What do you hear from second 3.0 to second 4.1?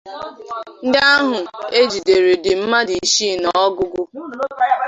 isii n'ọnụọgụgụ